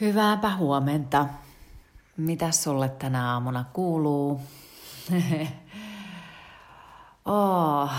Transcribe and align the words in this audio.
Hyvääpä 0.00 0.56
huomenta. 0.56 1.26
Mitä 2.16 2.50
sulle 2.50 2.88
tänä 2.88 3.32
aamuna 3.32 3.64
kuuluu? 3.72 4.40
oh. 7.24 7.90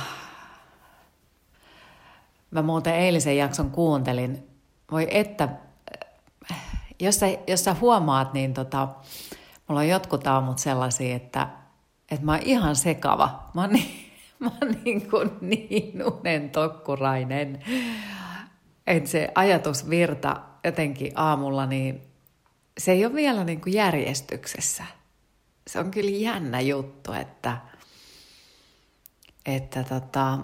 Mä 2.52 2.62
muuten 2.62 2.96
eilisen 2.96 3.38
jakson 3.38 3.72
kuuntelin. 3.72 4.48
Voi 4.92 5.08
että, 5.12 5.50
jos 7.00 7.20
sä, 7.20 7.26
jos 7.48 7.64
sä 7.64 7.76
huomaat, 7.82 8.34
niin 8.34 8.54
tota, 8.54 8.88
mulla 9.68 9.82
on 9.82 9.88
jotkut 9.88 10.28
aamut 10.28 10.60
sellaisia, 10.60 11.16
että, 11.16 11.48
että 12.12 12.26
mä 12.26 12.32
oon 12.32 12.42
ihan 12.46 12.76
sekava. 12.76 13.50
Mä 13.54 13.62
oon 13.62 13.70
niin, 13.74 14.12
mä 14.40 14.52
oon 14.62 14.76
niin, 14.86 15.10
kuin 15.10 15.32
niin 15.42 16.04
unen 16.14 16.50
tokkurainen. 16.50 17.64
Että 18.88 19.10
se 19.10 19.32
ajatusvirta 19.36 20.42
jotenkin 20.64 21.12
aamulla, 21.16 21.66
niin 21.66 22.02
se 22.78 22.92
ei 22.92 23.06
ole 23.06 23.14
vielä 23.14 23.44
niin 23.44 23.62
kuin 23.62 23.74
järjestyksessä. 23.74 24.84
Se 25.68 25.80
on 25.80 25.92
kyllä 25.92 26.10
jännä 26.10 26.62
juttu, 26.62 27.14
että, 27.14 27.58
että 29.46 29.84
tota, 29.84 30.40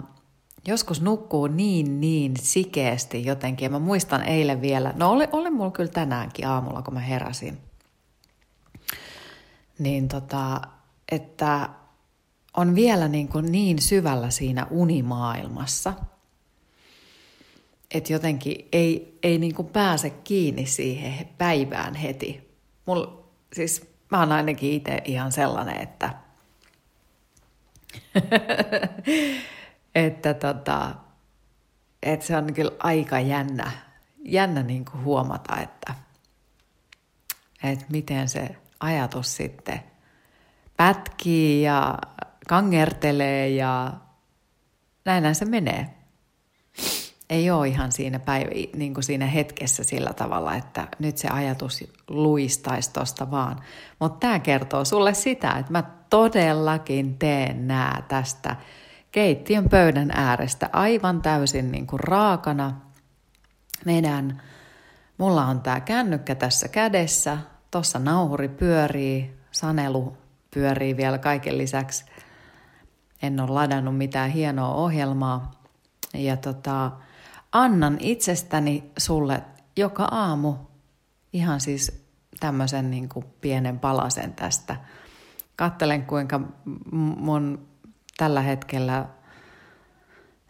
joskus 0.66 1.00
nukkuu 1.00 1.46
niin 1.46 2.00
niin 2.00 2.34
sikeästi 2.36 3.24
jotenkin. 3.24 3.66
Ja 3.66 3.70
mä 3.70 3.78
muistan 3.78 4.22
eilen 4.22 4.60
vielä, 4.60 4.94
no 4.96 5.10
oli, 5.10 5.28
oli 5.32 5.50
mulla 5.50 5.70
kyllä 5.70 5.90
tänäänkin 5.90 6.48
aamulla, 6.48 6.82
kun 6.82 6.94
mä 6.94 7.00
heräsin. 7.00 7.58
Niin 9.78 10.08
tota, 10.08 10.60
että 11.12 11.68
on 12.56 12.74
vielä 12.74 13.08
niin, 13.08 13.28
kuin 13.28 13.52
niin 13.52 13.82
syvällä 13.82 14.30
siinä 14.30 14.66
unimaailmassa– 14.70 15.94
että 17.94 18.12
jotenkin 18.12 18.68
ei, 18.72 19.18
ei 19.22 19.38
niin 19.38 19.54
kuin 19.54 19.68
pääse 19.68 20.10
kiinni 20.10 20.66
siihen 20.66 21.28
päivään 21.38 21.94
heti. 21.94 22.56
Mul, 22.86 23.06
siis 23.52 23.90
mä 24.10 24.18
oon 24.18 24.32
ainakin 24.32 24.72
itse 24.72 25.02
ihan 25.04 25.32
sellainen, 25.32 25.80
että, 25.80 26.14
että, 29.94 30.34
tota, 30.34 30.94
että 32.02 32.26
se 32.26 32.36
on 32.36 32.54
kyllä 32.54 32.72
aika 32.78 33.20
jännä, 33.20 33.70
jännä 34.24 34.62
niin 34.62 34.84
kuin 34.84 35.04
huomata, 35.04 35.56
että, 35.60 35.94
että 37.64 37.84
miten 37.88 38.28
se 38.28 38.56
ajatus 38.80 39.36
sitten 39.36 39.80
pätkii 40.76 41.62
ja 41.62 41.98
kangertelee 42.48 43.48
ja 43.48 43.92
näinhän 45.04 45.34
se 45.34 45.44
menee 45.44 45.99
ei 47.30 47.50
ole 47.50 47.68
ihan 47.68 47.92
siinä, 47.92 48.18
päivä, 48.18 48.50
niin 48.76 48.94
kuin 48.94 49.04
siinä 49.04 49.26
hetkessä 49.26 49.84
sillä 49.84 50.12
tavalla, 50.12 50.54
että 50.54 50.88
nyt 50.98 51.18
se 51.18 51.28
ajatus 51.28 51.84
luistaisi 52.08 52.92
tuosta 52.92 53.30
vaan. 53.30 53.60
Mutta 54.00 54.18
tämä 54.20 54.38
kertoo 54.38 54.84
sulle 54.84 55.14
sitä, 55.14 55.52
että 55.52 55.72
mä 55.72 55.82
todellakin 56.10 57.18
teen 57.18 57.68
nää 57.68 58.02
tästä 58.08 58.56
keittiön 59.12 59.68
pöydän 59.68 60.10
äärestä 60.14 60.70
aivan 60.72 61.22
täysin 61.22 61.72
niin 61.72 61.86
kuin 61.86 62.00
raakana. 62.00 62.80
Meidän, 63.84 64.42
mulla 65.18 65.46
on 65.46 65.60
tämä 65.60 65.80
kännykkä 65.80 66.34
tässä 66.34 66.68
kädessä, 66.68 67.38
tuossa 67.70 67.98
nauhuri 67.98 68.48
pyörii, 68.48 69.36
sanelu 69.50 70.16
pyörii 70.54 70.96
vielä 70.96 71.18
kaiken 71.18 71.58
lisäksi. 71.58 72.04
En 73.22 73.40
ole 73.40 73.50
ladannut 73.50 73.96
mitään 73.96 74.30
hienoa 74.30 74.74
ohjelmaa. 74.74 75.50
Ja 76.14 76.36
tota, 76.36 76.90
annan 77.52 77.96
itsestäni 78.00 78.90
sulle 78.98 79.42
joka 79.76 80.04
aamu 80.04 80.54
ihan 81.32 81.60
siis 81.60 82.06
tämmöisen 82.40 82.90
niin 82.90 83.08
kuin 83.08 83.24
pienen 83.40 83.78
palasen 83.78 84.32
tästä. 84.32 84.76
Kattelen, 85.56 86.06
kuinka 86.06 86.40
mun 86.92 87.68
tällä 88.16 88.40
hetkellä 88.40 89.06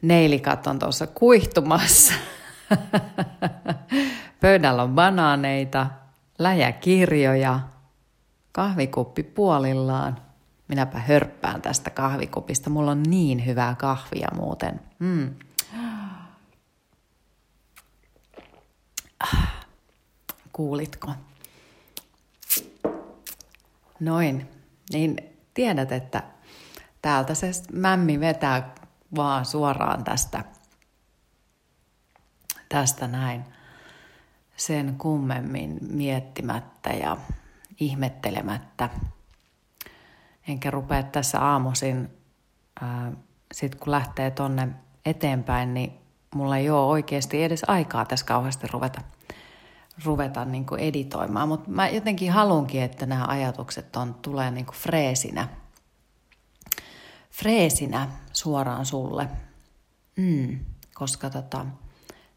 neilikat 0.02 0.66
on 0.66 0.78
tuossa 0.78 1.06
kuihtumassa. 1.06 2.14
Pöydällä 4.40 4.82
on 4.82 4.94
banaaneita, 4.94 5.86
läjäkirjoja, 6.38 7.60
kahvikuppi 8.52 9.22
puolillaan. 9.22 10.16
Minäpä 10.68 10.98
hörppään 10.98 11.62
tästä 11.62 11.90
kahvikupista. 11.90 12.70
Mulla 12.70 12.90
on 12.90 13.02
niin 13.02 13.46
hyvää 13.46 13.74
kahvia 13.74 14.28
muuten. 14.34 14.80
Mm. 14.98 15.34
Kuulitko? 20.60 21.12
Noin. 24.00 24.48
Niin 24.92 25.16
tiedät, 25.54 25.92
että 25.92 26.22
täältä 27.02 27.34
se 27.34 27.50
mämmi 27.72 28.20
vetää 28.20 28.74
vaan 29.16 29.44
suoraan 29.44 30.04
tästä, 30.04 30.44
tästä 32.68 33.08
näin 33.08 33.44
sen 34.56 34.94
kummemmin 34.98 35.78
miettimättä 35.80 36.90
ja 36.90 37.16
ihmettelemättä. 37.80 38.88
Enkä 40.48 40.70
rupea 40.70 41.02
tässä 41.02 41.40
aamuisin, 41.40 42.10
sitten 43.52 43.80
kun 43.80 43.90
lähtee 43.90 44.30
tonne 44.30 44.68
eteenpäin, 45.04 45.74
niin 45.74 45.92
mulla 46.34 46.56
ei 46.56 46.70
ole 46.70 46.86
oikeasti 46.86 47.42
edes 47.42 47.62
aikaa 47.66 48.04
tässä 48.04 48.26
kauheasti 48.26 48.66
ruveta, 48.66 49.00
ruveta 50.04 50.44
niin 50.44 50.66
kuin 50.66 50.80
editoimaan. 50.80 51.48
Mutta 51.48 51.70
mä 51.70 51.88
jotenkin 51.88 52.32
halunkin, 52.32 52.82
että 52.82 53.06
nämä 53.06 53.26
ajatukset 53.26 53.96
on, 53.96 54.14
tulee 54.14 54.50
niin 54.50 54.66
kuin 54.66 54.76
freesinä, 54.76 55.48
freesinä 57.30 58.08
suoraan 58.32 58.86
sulle. 58.86 59.28
Mm, 60.16 60.58
koska 60.94 61.30
tota, 61.30 61.66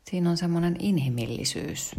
siinä 0.10 0.30
on 0.30 0.38
semmoinen 0.38 0.76
inhimillisyys. 0.80 1.96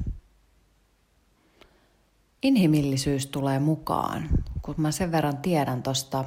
Inhimillisyys 2.43 3.27
tulee 3.27 3.59
mukaan, 3.59 4.29
kun 4.63 4.75
mä 4.79 4.91
sen 4.91 5.13
verran 5.13 5.37
tiedän 5.37 5.83
tuosta 5.83 6.25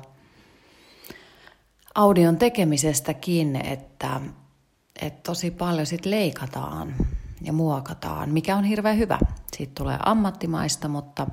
audion 1.95 2.37
tekemisestäkin, 2.37 3.55
että 3.55 4.21
että 5.01 5.19
tosi 5.23 5.51
paljon 5.51 5.85
sit 5.85 6.05
leikataan 6.05 6.95
ja 7.41 7.53
muokataan, 7.53 8.29
mikä 8.29 8.55
on 8.55 8.63
hirveän 8.63 8.97
hyvä. 8.97 9.19
Siitä 9.57 9.71
tulee 9.75 9.99
ammattimaista, 10.05 10.87
mutta 10.87 11.27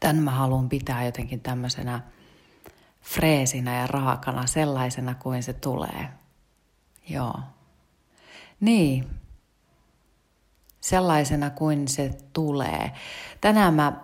tämän 0.00 0.16
mä 0.16 0.30
haluan 0.30 0.68
pitää 0.68 1.04
jotenkin 1.04 1.40
tämmöisenä 1.40 2.00
freesinä 3.02 3.78
ja 3.78 3.86
raakana 3.86 4.46
sellaisena 4.46 5.14
kuin 5.14 5.42
se 5.42 5.52
tulee. 5.52 6.08
Joo. 7.08 7.34
Niin. 8.60 9.06
Sellaisena 10.80 11.50
kuin 11.50 11.88
se 11.88 12.10
tulee. 12.32 12.92
Tänään 13.40 13.74
mä 13.74 14.02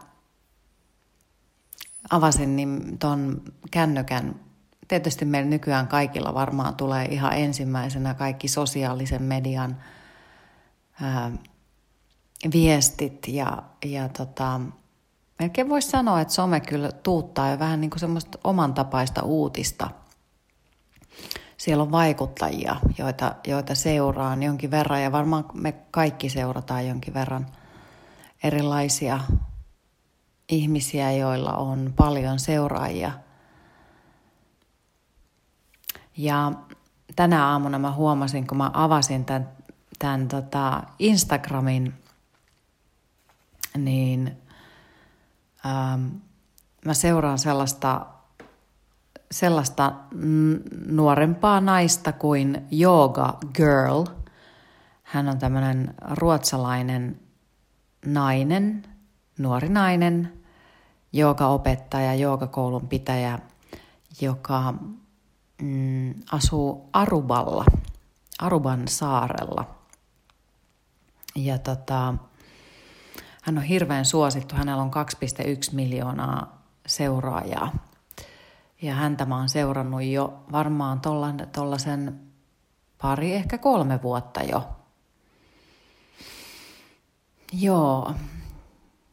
avasin 2.10 2.56
niin 2.56 2.98
ton 2.98 3.42
kännykän 3.70 4.40
tietysti 4.90 5.24
meillä 5.24 5.50
nykyään 5.50 5.88
kaikilla 5.88 6.34
varmaan 6.34 6.76
tulee 6.76 7.04
ihan 7.04 7.32
ensimmäisenä 7.32 8.14
kaikki 8.14 8.48
sosiaalisen 8.48 9.22
median 9.22 9.76
ää, 11.02 11.30
viestit 12.52 13.28
ja, 13.28 13.62
ja 13.84 14.08
tota, 14.08 14.60
melkein 15.38 15.68
voisi 15.68 15.90
sanoa, 15.90 16.20
että 16.20 16.34
some 16.34 16.60
kyllä 16.60 16.92
tuuttaa 16.92 17.50
jo 17.50 17.58
vähän 17.58 17.80
niin 17.80 17.90
kuin 17.90 18.00
semmoista 18.00 18.38
oman 18.44 18.74
tapaista 18.74 19.22
uutista. 19.22 19.90
Siellä 21.56 21.82
on 21.82 21.92
vaikuttajia, 21.92 22.76
joita, 22.98 23.34
joita 23.46 23.74
seuraan 23.74 24.42
jonkin 24.42 24.70
verran 24.70 25.02
ja 25.02 25.12
varmaan 25.12 25.44
me 25.54 25.74
kaikki 25.90 26.28
seurataan 26.28 26.86
jonkin 26.86 27.14
verran 27.14 27.46
erilaisia 28.44 29.20
ihmisiä, 30.48 31.12
joilla 31.12 31.52
on 31.52 31.92
paljon 31.96 32.38
seuraajia– 32.38 33.12
ja 36.20 36.52
tänä 37.16 37.46
aamuna 37.46 37.78
mä 37.78 37.92
huomasin, 37.92 38.46
kun 38.46 38.56
mä 38.56 38.70
avasin 38.72 39.24
tämän, 39.24 39.48
tämän 40.00 40.28
tota 40.28 40.82
Instagramin, 40.98 41.94
niin 43.78 44.38
ähm, 45.66 46.06
mä 46.84 46.94
seuraan 46.94 47.38
sellaista, 47.38 48.06
sellaista 49.30 49.92
nuorempaa 50.86 51.60
naista 51.60 52.12
kuin 52.12 52.66
Yoga 52.80 53.38
Girl. 53.54 54.04
Hän 55.02 55.28
on 55.28 55.38
tämmöinen 55.38 55.94
ruotsalainen 56.10 57.20
nainen, 58.06 58.82
nuori 59.38 59.68
nainen, 59.68 60.32
joogaopettaja, 61.12 62.14
joogakoulun 62.14 62.88
pitäjä, 62.88 63.38
joka 64.20 64.74
mm, 65.62 66.14
asuu 66.32 66.88
Aruballa, 66.92 67.64
Aruban 68.38 68.88
saarella. 68.88 69.79
Ja 71.34 71.58
tota, 71.58 72.14
hän 73.42 73.58
on 73.58 73.64
hirveän 73.64 74.04
suosittu, 74.04 74.54
hänellä 74.54 74.82
on 74.82 74.90
2,1 74.90 75.74
miljoonaa 75.74 76.62
seuraajaa. 76.86 77.72
Ja 78.82 78.94
häntä 78.94 79.26
mä 79.26 79.36
oon 79.36 79.48
seurannut 79.48 80.02
jo 80.02 80.44
varmaan 80.52 81.00
tollasen 81.52 82.20
pari, 83.02 83.32
ehkä 83.32 83.58
kolme 83.58 84.02
vuotta 84.02 84.42
jo. 84.42 84.68
Joo, 87.52 88.14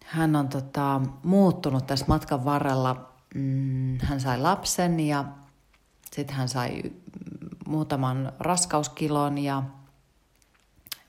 hän 0.05 0.35
on 0.35 0.49
tota, 0.49 1.01
muuttunut 1.23 1.87
tässä 1.87 2.05
matkan 2.07 2.45
varrella. 2.45 3.11
Mm, 3.35 3.97
hän 4.01 4.21
sai 4.21 4.39
lapsen 4.39 4.99
ja 4.99 5.25
sitten 6.11 6.35
hän 6.35 6.49
sai 6.49 6.81
muutaman 7.67 8.31
raskauskilon 8.39 9.37
ja 9.37 9.63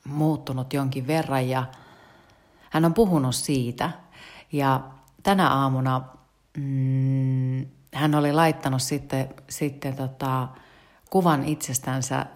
muuttunut 0.08 0.72
jonkin 0.72 1.06
verran 1.06 1.49
ja 1.49 1.64
hän 2.70 2.84
on 2.84 2.94
puhunut 2.94 3.34
siitä. 3.34 3.90
Ja 4.52 4.81
tänä 5.22 5.49
aamuna 5.49 6.02
mm, 6.56 7.66
hän 7.94 8.14
oli 8.14 8.32
laittanut 8.32 8.82
sitten, 8.82 9.34
sitten 9.49 9.96
tota, 9.96 10.49
kuvan 11.10 11.44
itsestänsä 11.44 12.26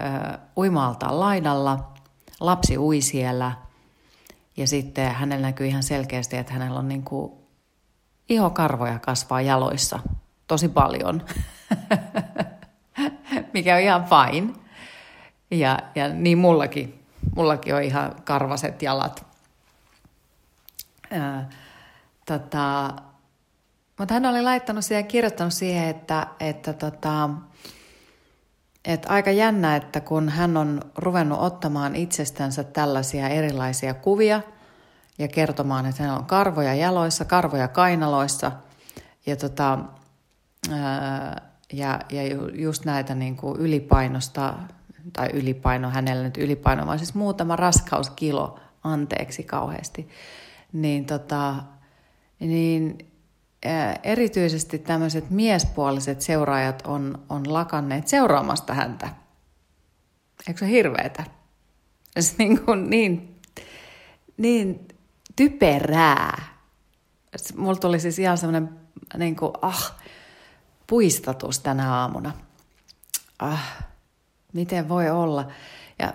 ö, 0.00 0.38
uimaltaan 0.56 1.20
laidalla. 1.20 1.92
Lapsi 2.40 2.78
ui 2.78 3.00
siellä 3.00 3.52
ja 4.56 4.66
sitten 4.66 5.14
hänellä 5.14 5.46
näkyy 5.46 5.66
ihan 5.66 5.82
selkeästi, 5.82 6.36
että 6.36 6.52
hänellä 6.52 6.78
on 6.78 6.88
niin 6.88 7.02
kuin 7.02 7.32
ihokarvoja 8.28 8.98
kasvaa 8.98 9.40
jaloissa 9.40 9.98
tosi 10.46 10.68
paljon, 10.68 11.22
mikä 13.54 13.74
on 13.74 13.80
ihan 13.80 14.04
fine. 14.04 14.65
Ja, 15.50 15.78
ja 15.94 16.08
niin 16.08 16.38
mullakin. 16.38 17.02
Mullakin 17.36 17.74
on 17.74 17.82
ihan 17.82 18.14
karvaset 18.24 18.82
jalat. 18.82 19.26
Ää, 21.10 21.48
tota, 22.26 22.94
mutta 23.98 24.14
hän 24.14 24.26
oli 24.26 24.42
laittanut 24.42 24.84
siihen 24.84 25.04
ja 25.04 25.08
kirjoittanut 25.08 25.52
siihen, 25.52 25.88
että, 25.88 26.26
että, 26.40 26.72
tota, 26.72 27.30
että 28.84 29.08
aika 29.08 29.30
jännä, 29.30 29.76
että 29.76 30.00
kun 30.00 30.28
hän 30.28 30.56
on 30.56 30.80
ruvennut 30.96 31.40
ottamaan 31.40 31.96
itsestänsä 31.96 32.64
tällaisia 32.64 33.28
erilaisia 33.28 33.94
kuvia 33.94 34.40
ja 35.18 35.28
kertomaan, 35.28 35.86
että 35.86 36.02
hän 36.02 36.18
on 36.18 36.24
karvoja 36.24 36.74
jaloissa, 36.74 37.24
karvoja 37.24 37.68
kainaloissa 37.68 38.52
ja, 39.26 39.36
tota, 39.36 39.78
ää, 40.72 41.42
ja, 41.72 42.00
ja 42.10 42.22
just 42.54 42.84
näitä 42.84 43.14
niin 43.14 43.36
kuin 43.36 43.60
ylipainosta, 43.60 44.54
tai 45.16 45.30
ylipaino, 45.32 45.90
hänellä 45.90 46.22
nyt 46.22 46.36
ylipaino, 46.36 46.86
vaan 46.86 46.98
siis 46.98 47.14
muutama 47.14 47.56
raskauskilo, 47.56 48.58
anteeksi 48.84 49.42
kauheasti, 49.42 50.08
niin, 50.72 51.06
tota, 51.06 51.54
niin 52.40 52.98
erityisesti 54.02 54.78
tämmöiset 54.78 55.30
miespuoliset 55.30 56.20
seuraajat 56.20 56.82
on, 56.86 57.24
on 57.28 57.52
lakanneet 57.52 58.08
seuraamasta 58.08 58.74
häntä. 58.74 59.08
Eikö 60.48 60.60
se 60.60 60.68
hirveetä? 60.68 61.24
Se 62.20 62.34
niin, 62.38 62.64
kuin 62.64 62.90
niin, 62.90 63.40
niin 64.36 64.88
typerää. 65.36 66.42
Mulla 67.56 67.76
tuli 67.76 68.00
siis 68.00 68.18
ihan 68.18 68.38
semmoinen 68.38 68.68
niin 69.16 69.36
kuin, 69.36 69.52
ah, 69.62 69.94
puistatus 70.86 71.60
tänä 71.60 71.94
aamuna. 71.94 72.32
Ah, 73.38 73.86
miten 74.56 74.88
voi 74.88 75.10
olla? 75.10 75.48
Ja, 75.98 76.14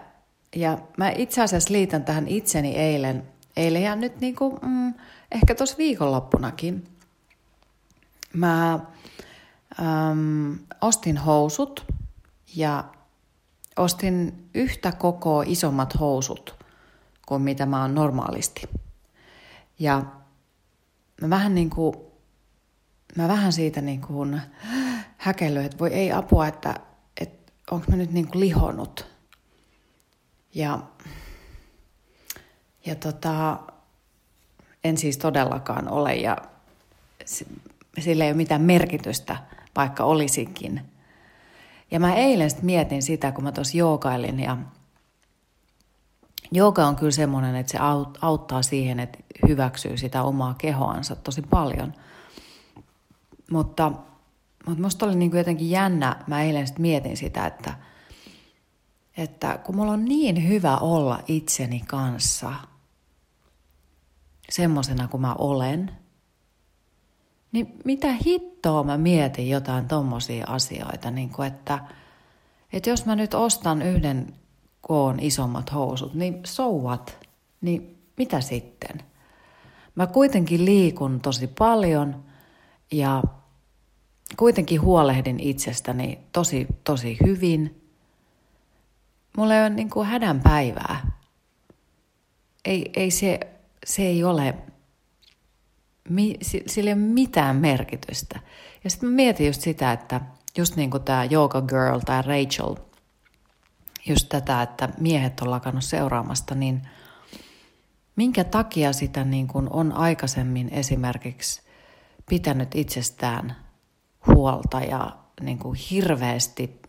ja 0.55 0.77
mä 0.97 1.09
itse 1.09 1.41
asiassa 1.41 1.73
liitän 1.73 2.03
tähän 2.03 2.27
itseni 2.27 2.75
eilen, 2.75 3.23
eilen 3.57 3.83
ja 3.83 3.95
nyt 3.95 4.19
niin 4.19 4.35
kuin, 4.35 4.59
mm, 4.61 4.93
ehkä 5.31 5.55
tuossa 5.55 5.77
viikonloppunakin– 5.77 6.83
Mä 8.33 8.73
äm, 8.73 10.59
ostin 10.81 11.17
housut 11.17 11.85
ja 12.55 12.83
ostin 13.77 14.49
yhtä 14.53 14.91
koko 14.91 15.43
isommat 15.45 15.99
housut 15.99 16.55
kuin 17.25 17.41
mitä 17.41 17.65
mä 17.65 17.81
oon 17.81 17.95
normaalisti. 17.95 18.61
Ja 19.79 20.03
mä 21.21 21.29
vähän 21.29 21.55
niin 21.55 21.69
kuin, 21.69 21.95
mä 23.15 23.27
vähän 23.27 23.53
siitä 23.53 23.81
niin 23.81 24.01
kuin 24.01 24.41
häkellyin, 25.17 25.65
että 25.65 25.79
voi 25.79 25.93
ei 25.93 26.11
apua, 26.11 26.47
että 26.47 26.75
onko 27.71 27.85
mä 27.89 27.95
nyt 27.97 28.11
niin 28.11 28.27
kuin 28.27 28.39
lihonut. 28.39 29.05
Ja, 30.55 30.79
ja 32.85 32.95
tota, 32.95 33.59
en 34.83 34.97
siis 34.97 35.17
todellakaan 35.17 35.89
ole 35.89 36.15
ja 36.15 36.37
sillä 37.99 38.23
ei 38.23 38.29
ole 38.31 38.37
mitään 38.37 38.61
merkitystä, 38.61 39.37
vaikka 39.75 40.03
olisinkin. 40.03 40.81
Ja 41.91 41.99
mä 41.99 42.15
eilen 42.15 42.49
sitten 42.49 42.65
mietin 42.65 43.03
sitä, 43.03 43.31
kun 43.31 43.43
mä 43.43 43.51
tuossa 43.51 43.77
joogailin 43.77 44.39
ja 44.39 44.57
Jooga 46.53 46.87
on 46.87 46.95
kyllä 46.95 47.11
semmoinen, 47.11 47.55
että 47.55 47.71
se 47.71 47.77
auttaa 48.21 48.61
siihen, 48.61 48.99
että 48.99 49.19
hyväksyy 49.47 49.97
sitä 49.97 50.23
omaa 50.23 50.55
kehoansa 50.57 51.15
tosi 51.15 51.41
paljon. 51.41 51.93
Mutta, 53.51 53.91
mutta 54.67 54.81
musta 54.81 55.05
oli 55.05 55.15
niin 55.15 55.31
kuin 55.31 55.37
jotenkin 55.37 55.69
jännä, 55.69 56.15
mä 56.27 56.41
eilen 56.41 56.67
sitten 56.67 56.81
mietin 56.81 57.17
sitä, 57.17 57.45
että, 57.45 57.73
että 59.17 59.57
kun 59.57 59.75
mulla 59.75 59.91
on 59.91 60.05
niin 60.05 60.47
hyvä 60.47 60.77
olla 60.77 61.19
itseni 61.27 61.83
kanssa, 61.87 62.53
semmoisena 64.49 65.07
kuin 65.07 65.21
mä 65.21 65.33
olen– 65.33 65.91
niin 67.51 67.79
mitä 67.85 68.11
hittoa 68.25 68.83
mä 68.83 68.97
mietin 68.97 69.49
jotain 69.49 69.87
tommosia 69.87 70.45
asioita, 70.47 71.11
niin 71.11 71.29
kuin 71.29 71.47
että, 71.47 71.79
että 72.73 72.89
jos 72.89 73.05
mä 73.05 73.15
nyt 73.15 73.33
ostan 73.33 73.81
yhden 73.81 74.33
koon 74.81 75.19
isommat 75.19 75.73
housut, 75.73 76.13
niin 76.13 76.39
souvat, 76.45 77.27
niin 77.61 77.97
mitä 78.17 78.41
sitten? 78.41 79.03
Mä 79.95 80.07
kuitenkin 80.07 80.65
liikun 80.65 81.19
tosi 81.21 81.47
paljon 81.47 82.23
ja 82.91 83.23
kuitenkin 84.37 84.81
huolehdin 84.81 85.39
itsestäni 85.39 86.19
tosi, 86.31 86.67
tosi 86.83 87.17
hyvin. 87.25 87.81
Mulla 89.37 89.55
ei 89.55 89.61
ole 89.61 89.69
niin 89.69 89.89
kuin 89.89 90.07
hädän 90.07 90.41
päivää. 90.41 91.11
Ei, 92.65 92.91
ei 92.95 93.11
se, 93.11 93.39
se 93.85 94.01
ei 94.01 94.23
ole 94.23 94.55
mi, 96.09 96.37
sillä 96.41 96.89
ei 96.89 96.93
ole 96.93 97.01
mitään 97.01 97.55
merkitystä. 97.55 98.39
Ja 98.83 98.89
sitten 98.89 99.09
mä 99.09 99.15
mietin 99.15 99.47
just 99.47 99.61
sitä, 99.61 99.91
että 99.91 100.21
just 100.57 100.75
niin 100.75 100.91
kuin 100.91 101.03
tämä 101.03 101.27
Yoga 101.31 101.61
Girl 101.61 101.99
tai 101.99 102.21
Rachel, 102.21 102.75
just 104.05 104.29
tätä, 104.29 104.61
että 104.61 104.89
miehet 104.99 105.41
on 105.41 105.51
lakannut 105.51 105.83
seuraamasta, 105.83 106.55
niin 106.55 106.81
minkä 108.15 108.43
takia 108.43 108.93
sitä 108.93 109.23
niin 109.23 109.47
kuin 109.47 109.67
on 109.69 109.91
aikaisemmin 109.91 110.69
esimerkiksi 110.69 111.61
pitänyt 112.29 112.75
itsestään 112.75 113.55
huolta 114.27 114.79
ja 114.79 115.17
niin 115.41 115.59
kuin 115.59 115.79
hirveästi 115.91 116.81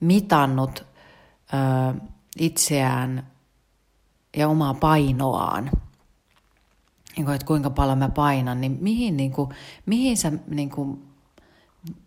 mitannut 0.00 0.84
ö, 1.54 2.00
itseään 2.38 3.26
ja 4.36 4.48
omaa 4.48 4.74
painoaan– 4.74 5.70
niin 7.16 7.24
kuin, 7.24 7.34
että 7.34 7.46
kuinka 7.46 7.70
paljon 7.70 7.98
mä 7.98 8.08
painan, 8.08 8.60
niin 8.60 8.78
mihin, 8.80 9.16
niin 9.16 9.32
kuin, 9.32 9.50
mihin 9.86 10.16
sä, 10.16 10.32
niin 10.48 10.70
kuin, 10.70 11.04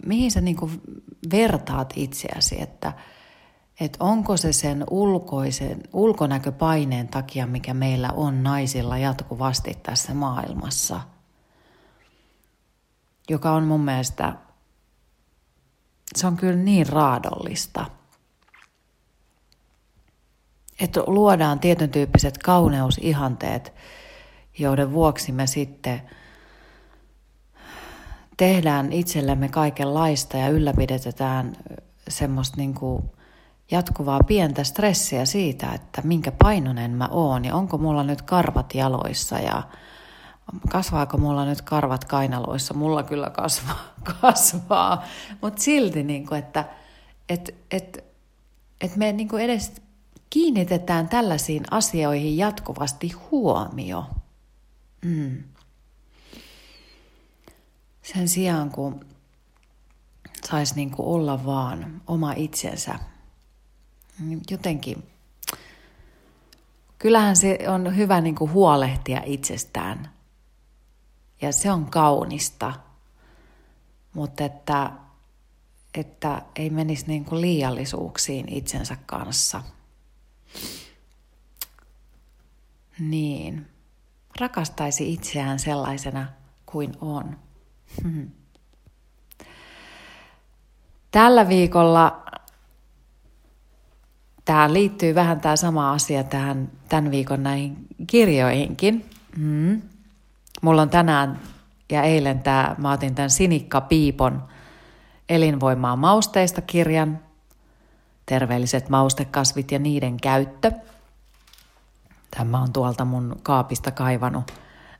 mihin 0.06 0.32
sä 0.32 0.42
niin 0.42 0.56
kuin 0.56 0.82
vertaat 1.32 1.94
itseäsi, 1.96 2.62
että, 2.62 2.94
että 3.80 4.04
onko 4.04 4.38
se 4.38 4.54
sen 4.54 4.84
ulkoisen, 4.90 5.82
ulkonäköpaineen 5.94 7.08
takia, 7.08 7.48
mikä 7.48 7.74
meillä 7.74 8.12
on 8.16 8.44
naisilla 8.44 8.98
jatkuvasti 8.98 9.78
tässä 9.84 10.14
maailmassa, 10.14 11.02
joka 13.30 13.52
on 13.52 13.64
mun 13.64 13.82
mielestä, 13.82 14.36
se 16.16 16.28
on 16.28 16.38
kyllä 16.38 16.56
niin 16.56 16.88
raadollista– 16.88 17.86
että 20.80 21.04
luodaan 21.08 21.60
tietyn 21.60 21.90
tyyppiset 21.90 22.38
kauneusihanteet, 22.38 23.74
joiden 24.60 24.92
vuoksi 24.92 25.32
me 25.32 25.48
sitten 25.48 26.02
tehdään 28.38 28.94
itsellemme 28.94 29.50
kaikenlaista 29.50 30.38
ja 30.38 30.50
ylläpidetään 30.50 31.56
semmoista 32.08 32.58
niin 32.58 32.74
kuin 32.74 33.04
jatkuvaa 33.72 34.20
pientä 34.24 34.64
stressiä 34.64 35.26
siitä, 35.26 35.72
että 35.74 36.02
minkä 36.04 36.32
painonen 36.32 36.92
mä 36.92 37.08
oon 37.12 37.46
ja 37.46 37.56
onko 37.56 37.78
mulla 37.78 38.04
nyt 38.04 38.22
karvat 38.22 38.76
jaloissa 38.76 39.40
ja 39.40 39.64
kasvaako 40.70 41.18
mulla 41.18 41.46
nyt 41.46 41.62
karvat 41.62 42.06
kainaloissa. 42.06 42.74
Mulla 42.74 43.04
kyllä 43.04 43.30
kasvaa, 43.30 43.94
kasvaa. 44.22 45.04
mutta 45.42 45.62
silti, 45.62 46.04
niin 46.04 46.28
kuin, 46.28 46.40
että 46.40 46.66
et, 47.30 47.56
et, 47.72 48.04
et 48.82 48.96
me 48.96 49.12
niin 49.12 49.28
kuin 49.28 49.44
edes 49.44 49.82
kiinnitetään 50.30 51.10
tällaisiin 51.10 51.64
asioihin 51.72 52.38
jatkuvasti 52.38 53.12
huomio. 53.32 54.06
Mm. 55.06 55.44
Sen 58.02 58.28
sijaan, 58.28 58.72
kun 58.72 59.06
saisi 60.50 60.76
niin 60.76 60.92
kuin 60.92 61.08
olla 61.08 61.46
vaan 61.46 62.02
oma 62.08 62.34
itsensä, 62.34 63.00
niin 64.20 64.42
jotenkin 64.52 65.04
kyllähän 67.00 67.36
se 67.36 67.60
on 67.68 67.98
hyvä 67.98 68.22
niin 68.22 68.36
kuin 68.36 68.52
huolehtia 68.52 69.22
itsestään. 69.26 70.10
Ja 71.42 71.52
se 71.52 71.72
on 71.72 71.86
kaunista, 71.86 72.74
mutta 74.14 74.44
että, 74.44 74.92
että 75.96 76.42
ei 76.56 76.70
menisi 76.70 77.08
niin 77.08 77.26
kuin 77.26 77.42
liiallisuuksiin 77.42 78.50
itsensä 78.50 78.98
kanssa. 79.06 79.64
Niin, 83.00 83.68
rakastaisi 84.40 85.14
itseään 85.14 85.60
sellaisena 85.60 86.28
kuin 86.66 86.94
on. 87.02 87.38
Tällä 91.12 91.50
viikolla 91.50 92.24
tämä 94.46 94.74
liittyy 94.74 95.16
vähän 95.16 95.42
tämä 95.42 95.56
sama 95.56 95.92
asia 95.92 96.24
tähän 96.24 96.72
tämän 96.90 97.12
viikon 97.12 97.44
näihin 97.44 97.88
kirjoihinkin. 98.08 99.06
Mm. 99.38 99.82
Mulla 100.62 100.82
on 100.82 100.90
tänään 100.90 101.40
ja 101.92 102.04
eilen 102.04 102.44
tämä, 102.44 102.76
mä 102.78 102.92
otin 102.92 103.16
tämän 103.16 103.30
Sinikka 103.30 103.82
Piipon 103.82 104.48
elinvoimaa 105.30 105.96
mausteista 105.96 106.62
kirjan, 106.62 107.20
terveelliset 108.26 108.90
maustekasvit 108.90 109.72
ja 109.72 109.80
niiden 109.80 110.18
käyttö. 110.18 110.72
Tämä 112.38 112.62
on 112.62 112.74
tuolta 112.74 113.06
mun 113.06 113.40
kaapista 113.44 113.92
kaivanut. 113.92 114.54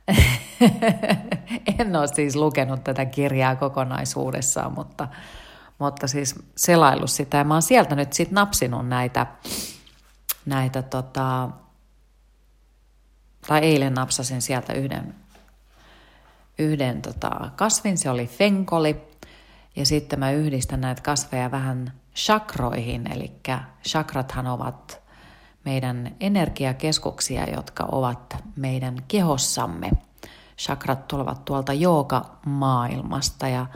en 1.78 1.96
ole 1.96 2.08
siis 2.08 2.36
lukenut 2.36 2.84
tätä 2.84 3.04
kirjaa 3.04 3.56
kokonaisuudessaan, 3.56 4.72
mutta 4.72 5.08
mutta 5.80 6.06
siis 6.06 6.34
selailu 6.56 7.06
sitä. 7.06 7.36
Ja 7.36 7.44
mä 7.44 7.54
oon 7.54 7.62
sieltä 7.62 7.94
nyt 7.94 8.12
sitten 8.12 8.34
napsinut 8.34 8.88
näitä, 8.88 9.26
näitä 10.46 10.82
tota, 10.82 11.50
tai 13.48 13.60
eilen 13.60 13.94
napsasin 13.94 14.42
sieltä 14.42 14.72
yhden, 14.72 15.14
yhden 16.60 17.02
tota 17.02 17.50
kasvin, 17.56 17.98
se 17.98 18.10
oli 18.10 18.26
fenkoli. 18.26 18.96
Ja 19.76 19.86
sitten 19.86 20.18
mä 20.18 20.30
yhdistän 20.30 20.80
näitä 20.80 21.02
kasveja 21.02 21.50
vähän 21.50 21.92
chakroihin, 22.14 23.12
eli 23.12 23.32
chakrathan 23.88 24.46
ovat 24.46 25.00
meidän 25.64 26.16
energiakeskuksia, 26.20 27.50
jotka 27.50 27.88
ovat 27.92 28.36
meidän 28.56 28.96
kehossamme. 29.08 29.90
Chakrat 30.58 31.08
tulevat 31.08 31.44
tuolta 31.44 31.72
jooga-maailmasta 31.72 33.48
ja 33.48 33.66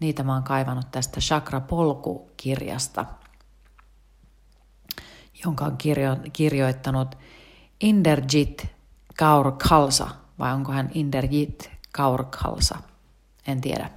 Niitä 0.00 0.22
mä 0.22 0.34
oon 0.34 0.42
kaivannut 0.42 0.90
tästä 0.90 1.20
Chakra 1.20 1.60
Polku-kirjasta, 1.60 3.04
jonka 5.44 5.64
on 5.64 5.76
kirjo- 5.78 6.30
kirjoittanut 6.32 7.18
Inderjit 7.80 8.66
Kaur 9.18 9.52
Khalsa, 9.52 10.08
vai 10.38 10.52
onko 10.52 10.72
hän 10.72 10.90
Inderjit 10.94 11.70
Kaur 11.92 12.24
Khalsa? 12.24 12.78
En 13.46 13.60
tiedä. 13.60 13.90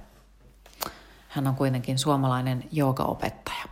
Hän 1.28 1.46
on 1.46 1.54
kuitenkin 1.56 1.98
suomalainen 1.98 2.64
joogaopettaja. 2.72 3.64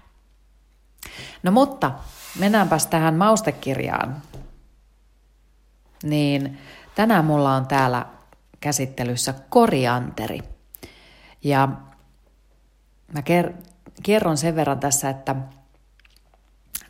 No 1.43 1.51
mutta, 1.51 1.93
mennäänpäs 2.39 2.87
tähän 2.87 3.15
maustekirjaan. 3.15 4.23
Niin 6.03 6.59
tänään 6.95 7.25
mulla 7.25 7.55
on 7.55 7.67
täällä 7.67 8.07
käsittelyssä 8.61 9.35
korianteri. 9.51 10.41
Ja 11.45 11.69
Mä 13.13 13.21
ker- 13.21 13.55
kerron 14.03 14.37
sen 14.37 14.57
verran 14.57 14.81
tässä, 14.81 15.11
että, 15.11 15.37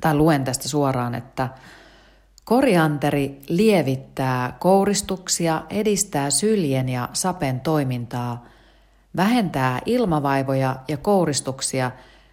tai 0.01 0.15
luen 0.15 0.45
tästä 0.45 0.69
suoraan, 0.69 1.15
että 1.15 1.49
korianteri 2.45 3.41
lievittää 3.49 4.57
kouristuksia, 4.61 5.63
edistää 5.71 6.31
syljen 6.31 6.89
ja 6.89 7.09
sapen 7.13 7.61
toimintaa, 7.61 8.45
vähentää 9.17 9.81
ilmavaivoja 9.87 10.77
ja 10.89 10.97
kouristuksia 10.97 11.91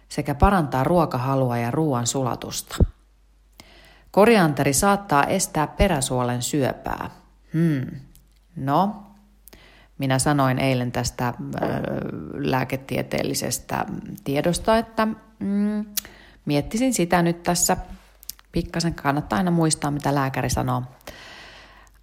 sekä 0.08 0.34
parantaa 0.34 0.84
ruokahalua 0.84 1.58
ja 1.58 1.70
ruoan 1.70 2.06
sulatusta. 2.06 2.84
Korianteri 4.10 4.72
saattaa 4.72 5.24
estää 5.24 5.66
peräsuolen 5.66 6.42
syöpää. 6.42 7.10
Hmm. 7.52 7.86
No, 8.56 9.02
minä 9.98 10.18
sanoin 10.18 10.58
eilen 10.58 10.92
tästä 10.92 11.34
lääketieteellisestä 12.34 13.86
tiedosta, 14.24 14.78
että 14.78 15.06
mm, 15.38 15.84
miettisin 16.46 16.94
sitä 16.94 17.22
nyt 17.22 17.42
tässä. 17.42 17.76
Pikkasen 18.52 18.94
kannattaa 18.94 19.36
aina 19.36 19.50
muistaa, 19.50 19.90
mitä 19.90 20.14
lääkäri 20.14 20.50
sanoo. 20.50 20.82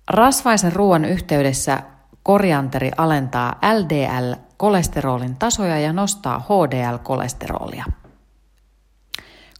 Rasvaisen 0.09 0.73
ruoan 0.73 1.05
yhteydessä 1.05 1.83
korianteri 2.23 2.91
alentaa 2.97 3.59
LDL-kolesterolin 3.63 5.35
tasoja 5.39 5.79
ja 5.79 5.93
nostaa 5.93 6.39
HDL-kolesterolia. 6.39 7.85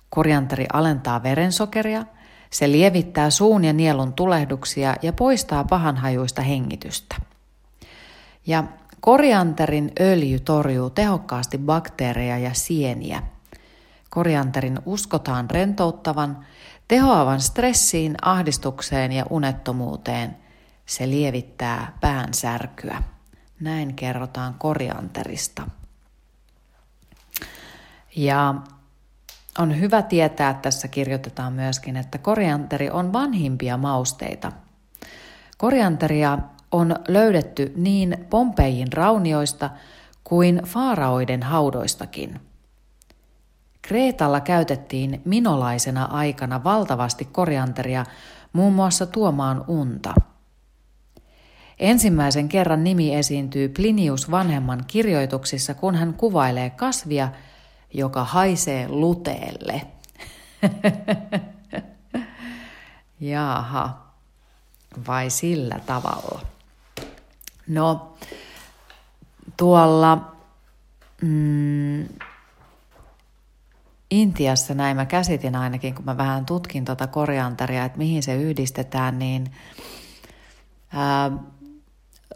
Korianteri 0.09 0.65
alentaa 0.73 1.23
verensokeria, 1.23 2.05
se 2.49 2.71
lievittää 2.71 3.29
suun 3.29 3.63
ja 3.63 3.73
nielun 3.73 4.13
tulehduksia 4.13 4.95
ja 5.01 5.13
poistaa 5.13 5.63
pahanhajuista 5.63 6.41
hengitystä. 6.41 7.15
Ja 8.47 8.63
korianterin 8.99 9.91
öljy 9.99 10.39
torjuu 10.39 10.89
tehokkaasti 10.89 11.57
bakteereja 11.57 12.37
ja 12.37 12.53
sieniä. 12.53 13.23
Korianterin 14.09 14.79
uskotaan 14.85 15.49
rentouttavan, 15.49 16.45
tehoavan 16.87 17.41
stressiin, 17.41 18.15
ahdistukseen 18.21 19.11
ja 19.11 19.25
unettomuuteen. 19.29 20.37
Se 20.85 21.09
lievittää 21.09 21.97
päänsärkyä. 22.01 23.03
Näin 23.59 23.95
kerrotaan 23.95 24.53
korianterista. 24.53 25.67
Ja 28.15 28.55
on 29.57 29.79
hyvä 29.79 30.01
tietää, 30.01 30.49
että 30.49 30.61
tässä 30.61 30.87
kirjoitetaan 30.87 31.53
myöskin, 31.53 31.97
että 31.97 32.17
korianteri 32.17 32.89
on 32.89 33.13
vanhimpia 33.13 33.77
mausteita. 33.77 34.51
Korianteria 35.57 36.39
on 36.71 36.95
löydetty 37.07 37.73
niin 37.75 38.25
Pompeiin 38.29 38.93
raunioista 38.93 39.69
kuin 40.23 40.61
faaraoiden 40.65 41.43
haudoistakin. 41.43 42.46
Kreetalla 43.87 44.41
käytettiin 44.41 45.21
minolaisena 45.25 46.05
aikana 46.05 46.63
valtavasti 46.63 47.25
korianteria 47.25 48.05
muun 48.53 48.73
muassa 48.73 49.05
tuomaan 49.05 49.65
unta. 49.67 50.13
Ensimmäisen 51.79 52.49
kerran 52.49 52.83
nimi 52.83 53.15
esiintyy 53.15 53.69
Plinius 53.69 54.31
vanhemman 54.31 54.83
kirjoituksissa, 54.87 55.73
kun 55.73 55.95
hän 55.95 56.13
kuvailee 56.13 56.69
kasvia, 56.69 57.29
joka 57.93 58.23
haisee 58.23 58.87
luteelle. 58.87 59.81
Jaha, 63.19 63.97
vai 65.07 65.29
sillä 65.29 65.79
tavalla? 65.85 66.41
No, 67.67 68.13
tuolla 69.57 70.35
mm, 71.21 72.05
Intiassa 74.11 74.73
näin 74.73 74.95
mä 74.95 75.05
käsitin 75.05 75.55
ainakin, 75.55 75.95
kun 75.95 76.05
mä 76.05 76.17
vähän 76.17 76.45
tutkin 76.45 76.85
tuota 76.85 77.07
korianteria, 77.07 77.85
että 77.85 77.97
mihin 77.97 78.23
se 78.23 78.35
yhdistetään, 78.35 79.19
niin 79.19 79.51
ää, 80.93 81.31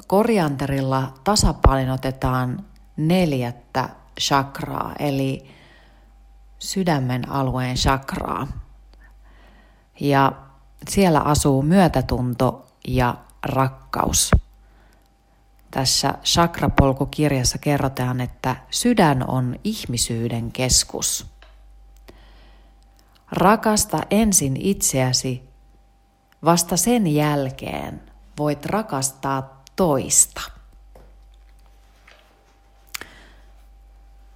korianterilla 0.08 1.13
tasapainotetaan 1.24 2.66
neljättä 2.98 3.90
chakraa, 4.20 4.94
eli 5.00 5.51
sydämen 6.60 7.30
alueen 7.30 7.75
chakraa. 7.75 8.48
Ja 10.00 10.32
siellä 10.90 11.20
asuu 11.20 11.62
myötätunto 11.62 12.68
ja 12.88 13.16
rakkaus. 13.44 14.32
Tässä 15.72 16.13
Chakrapolku-kirjassa 16.24 17.58
kerrotaan, 17.58 18.22
että 18.22 18.56
sydän 18.70 19.30
on 19.30 19.56
ihmisyyden 19.63 20.51
keskus. 20.51 21.32
Rakasta 23.31 24.01
ensin 24.09 24.57
itseäsi, 24.57 25.50
vasta 26.45 26.77
sen 26.77 27.07
jälkeen 27.07 28.01
voit 28.38 28.65
rakastaa 28.65 29.63
toista. 29.75 30.41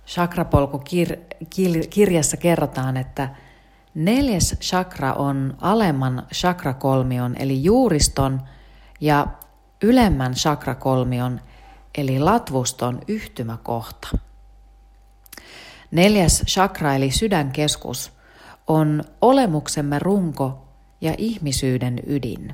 Chakrapolku-kirjassa 0.08 2.38
kerrotaan, 2.38 2.98
että 2.98 3.30
Neljäs 3.96 4.56
chakra 4.62 5.14
on 5.14 5.58
alemman 5.62 6.28
chakrakolmion 6.34 7.36
eli 7.40 7.64
juuriston 7.64 8.42
ja 9.02 9.28
ylemmän 9.82 10.34
chakrakolmion 10.34 11.42
eli 11.98 12.20
latvuston 12.20 13.02
yhtymäkohta. 13.08 14.08
Neljäs 15.92 16.44
chakra 16.48 16.96
eli 16.96 17.12
sydänkeskus 17.12 18.15
on 18.68 19.04
olemuksemme 19.22 20.00
runko 20.00 20.68
ja 21.02 21.14
ihmisyyden 21.18 22.00
ydin. 22.08 22.52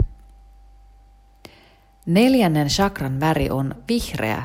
Neljännen 2.06 2.68
chakran 2.68 3.20
väri 3.20 3.50
on 3.50 3.75
vihreä 3.88 4.44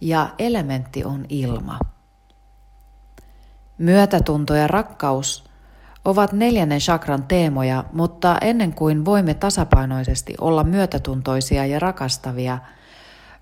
ja 0.00 0.30
elementti 0.38 1.04
on 1.04 1.26
ilma. 1.28 1.78
Myötätunto 3.78 4.54
ja 4.54 4.66
rakkaus 4.66 5.44
ovat 6.04 6.32
neljännen 6.32 6.78
chakran 6.78 7.22
teemoja, 7.22 7.84
mutta 7.92 8.38
ennen 8.40 8.74
kuin 8.74 9.04
voimme 9.04 9.34
tasapainoisesti 9.34 10.34
olla 10.40 10.64
myötätuntoisia 10.64 11.66
ja 11.66 11.78
rakastavia, 11.78 12.58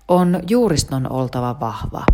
on 0.07 0.39
juuriston 0.49 1.11
oltava 1.11 1.59
vahva. 1.59 2.05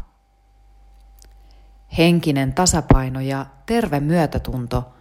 Henkinen 1.97 2.53
tasapaino 2.53 3.19
ja 3.19 3.45
terve 3.65 3.99
myötätunto 3.99 4.93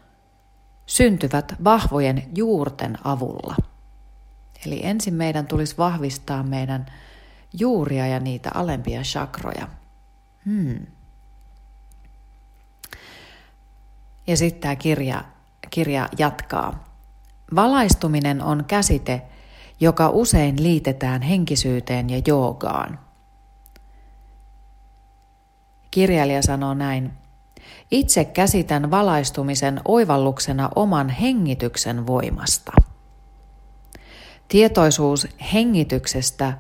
syntyvät 0.88 1.54
vahvojen 1.64 2.22
juurten 2.34 2.98
avulla. 3.04 3.56
Eli 4.66 4.80
ensin 4.86 5.14
meidän 5.14 5.46
tulisi 5.46 5.78
vahvistaa 5.78 6.42
meidän 6.42 6.86
juuria 7.58 8.06
ja 8.06 8.20
niitä 8.20 8.50
alempia 8.54 9.02
chakroja. 9.02 9.68
Hmm. 10.46 10.86
Ja 14.26 14.36
sitten 14.36 14.60
tämä 14.60 14.76
kirja, 14.76 15.24
kirja 15.70 16.08
jatkaa. 16.18 16.84
Valaistuminen 17.54 18.42
on 18.42 18.64
käsite, 18.64 19.22
joka 19.80 20.08
usein 20.08 20.62
liitetään 20.62 21.22
henkisyyteen 21.22 22.10
ja 22.10 22.22
joogaan. 22.26 22.98
Kirjailija 25.90 26.42
sanoo 26.42 26.74
näin. 26.74 27.12
Itse 27.90 28.24
käsitän 28.24 28.90
valaistumisen 28.90 29.80
oivalluksena 29.84 30.70
oman 30.76 31.08
hengityksen 31.08 32.06
voimasta. 32.06 32.72
Tietoisuus 34.48 35.28
hengityksestä 35.52 36.52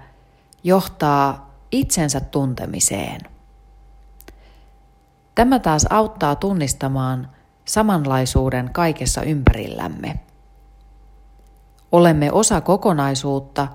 johtaa 0.64 1.54
itsensä 1.72 2.20
tuntemiseen. 2.20 3.20
Tämä 5.34 5.58
taas 5.58 5.86
auttaa 5.90 6.36
tunnistamaan 6.36 7.28
samanlaisuuden 7.64 8.70
kaikessa 8.72 9.22
ympärillämme. 9.22 10.20
Olemme 11.92 12.32
osa 12.32 12.60
kokonaisuutta, 12.60 13.68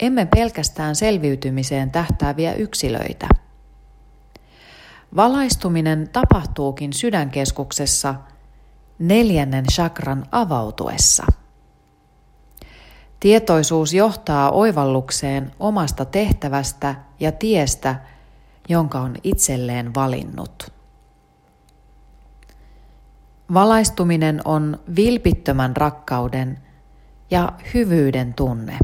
emme 0.00 0.26
pelkästään 0.26 0.96
selviytymiseen 0.96 1.90
tähtääviä 1.90 2.52
yksilöitä. 2.52 3.28
Valaistuminen 5.16 6.08
tapahtuukin 6.12 6.92
sydänkeskuksessa 6.92 8.14
neljännen 8.98 9.64
chakran 9.72 10.26
avautuessa. 10.32 11.26
Tietoisuus 13.20 13.94
johtaa 13.94 14.50
oivallukseen 14.50 15.52
omasta 15.60 16.04
tehtävästä 16.04 16.94
ja 17.20 17.32
tiestä, 17.32 17.96
jonka 18.68 19.00
on 19.00 19.14
itselleen 19.24 19.94
valinnut. 19.94 20.72
Valaistuminen 23.54 24.40
on 24.44 24.80
vilpittömän 24.96 25.76
rakkauden 25.76 26.58
ja 27.30 27.52
hyvyyden 27.74 28.34
tunne. 28.34 28.78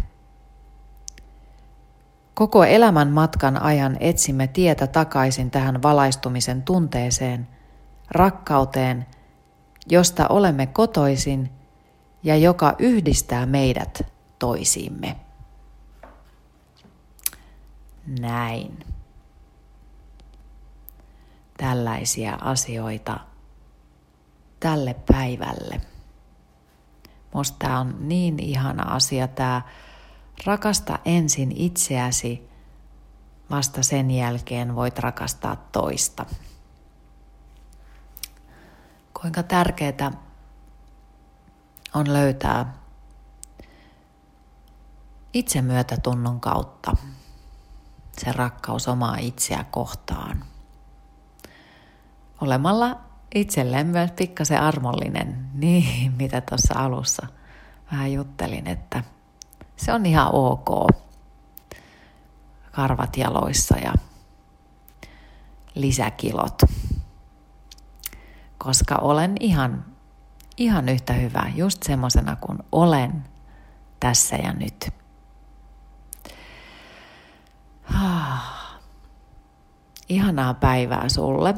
Koko 2.39 2.65
elämän 2.65 3.09
matkan 3.09 3.63
ajan 3.63 3.97
etsimme 4.01 4.47
tietä 4.47 4.87
takaisin 4.87 5.51
tähän 5.51 5.83
valaistumisen 5.83 6.63
tunteeseen, 6.63 7.49
rakkauteen, 8.11 9.07
josta 9.87 10.29
olemme 10.29 10.67
kotoisin 10.67 11.51
ja 12.23 12.37
joka 12.37 12.75
yhdistää 12.79 13.47
meidät 13.47 14.03
toisiimme. 14.39 15.17
Näin. 18.21 18.79
Tällaisia 21.57 22.39
asioita 22.41 23.21
tälle 24.61 24.97
päivälle. 25.13 25.81
Musta 27.35 27.57
tämä 27.59 27.81
on 27.81 27.97
niin 28.01 28.39
ihana 28.39 28.95
asia 28.95 29.29
tämä 29.29 29.63
rakasta 30.45 30.99
ensin 31.05 31.53
itseäsi, 31.57 32.49
vasta 33.51 33.83
sen 33.83 34.11
jälkeen 34.11 34.75
voit 34.77 34.99
rakastaa 34.99 35.57
toista. 35.57 36.27
Kuinka 39.21 39.43
tärkeää 39.43 40.13
on 41.95 42.13
löytää 42.13 42.75
itsemyötätunnon 45.33 46.41
kautta 46.41 46.97
se 48.19 48.33
rakkaus 48.33 48.89
omaa 48.89 49.17
itseä 49.17 49.65
kohtaan. 49.71 50.45
Olemalla 52.41 53.01
itselleen 53.35 53.87
myös 53.87 54.11
pikkasen 54.11 54.61
armollinen, 54.61 55.49
niin 55.55 56.13
mitä 56.13 56.41
tuossa 56.41 56.75
alussa 56.77 57.27
vähän 57.93 58.13
juttelin, 58.13 58.67
että 58.67 59.03
se 59.77 59.93
on 59.93 60.07
ihan 60.07 60.31
ok. 60.33 60.89
Karvat 62.73 63.17
jaloissa 63.17 63.79
ja 63.79 63.95
lisäkilot. 65.75 66.63
Koska 68.59 68.97
olen 68.97 69.35
ihan, 69.41 69.85
ihan 70.57 70.89
yhtä 70.89 71.13
hyvä, 71.13 71.53
just 71.55 71.83
semmosena 71.83 72.37
kuin 72.37 72.59
olen 72.73 73.25
tässä 74.01 74.37
ja 74.37 74.53
nyt. 74.53 74.89
Ah. 77.95 78.53
Ihanaa 80.09 80.55
päivää 80.55 81.09
sulle. 81.09 81.55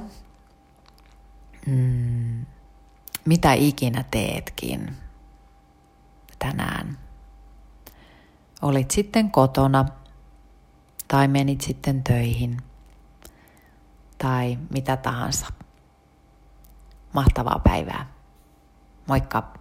Mm. 1.66 2.46
Mitä 3.24 3.52
ikinä 3.52 4.04
teetkin 4.11 4.96
tänään. 6.38 6.98
Olit 8.62 8.90
sitten 8.90 9.30
kotona 9.30 9.84
tai 11.08 11.28
menit 11.28 11.60
sitten 11.60 12.04
töihin 12.04 12.56
tai 14.18 14.58
mitä 14.70 14.96
tahansa. 14.96 15.46
Mahtavaa 17.12 17.60
päivää. 17.64 18.06
Moikka! 19.06 19.57